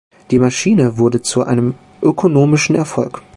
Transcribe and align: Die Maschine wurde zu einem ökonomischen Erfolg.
Die 0.31 0.39
Maschine 0.39 0.97
wurde 0.97 1.21
zu 1.21 1.43
einem 1.43 1.75
ökonomischen 2.01 2.73
Erfolg. 2.75 3.21